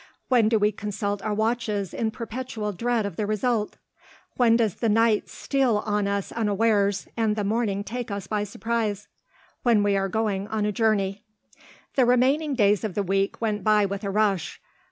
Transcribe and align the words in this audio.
When 0.29 0.49
do 0.49 0.57
we 0.57 0.71
consult 0.71 1.21
our 1.21 1.35
watches 1.35 1.93
in 1.93 2.09
perpetual 2.09 2.71
dread 2.73 3.05
of 3.05 3.17
the 3.17 3.27
result? 3.27 3.77
When 4.35 4.57
does 4.57 4.77
the 4.77 4.89
night 4.89 5.29
steal 5.29 5.77
on 5.85 6.07
us 6.07 6.31
unawares, 6.31 7.07
and 7.15 7.35
the 7.35 7.43
morning 7.43 7.83
take 7.83 8.09
us 8.09 8.25
by 8.25 8.43
surprise? 8.45 9.07
When 9.61 9.83
we 9.83 9.95
are 9.95 10.09
going 10.09 10.47
on 10.47 10.65
a 10.65 10.71
journey. 10.71 11.23
The 11.93 12.05
remaining 12.07 12.55
days 12.55 12.83
of 12.83 12.95
the 12.95 13.03
week 13.03 13.39
went 13.41 13.63
by 13.63 13.85
with 13.85 14.03
a 14.03 14.09
rush. 14.09 14.59